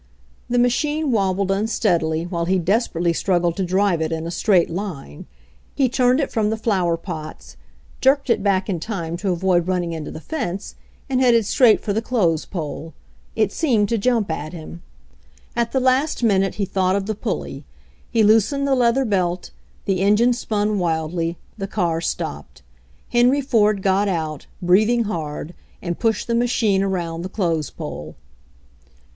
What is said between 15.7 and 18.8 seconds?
the last minute he thought of the pulley. He loosened the